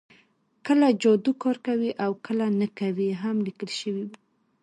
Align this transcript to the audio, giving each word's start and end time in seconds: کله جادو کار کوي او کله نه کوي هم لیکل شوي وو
کله 0.65 0.87
جادو 1.01 1.31
کار 1.43 1.57
کوي 1.67 1.91
او 2.03 2.11
کله 2.25 2.45
نه 2.59 2.67
کوي 2.79 3.09
هم 3.21 3.35
لیکل 3.47 3.69
شوي 3.79 4.03
وو 4.05 4.09